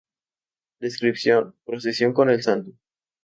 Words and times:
Descripción: 0.79 1.55
procesión 1.63 2.11
con 2.13 2.31
el 2.31 2.41
santo. 2.41 2.71